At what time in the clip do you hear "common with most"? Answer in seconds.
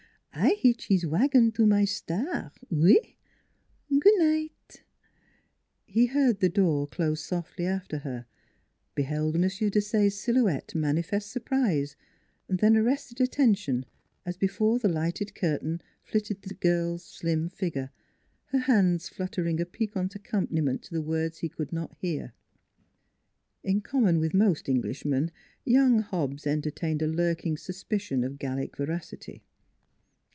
23.81-24.69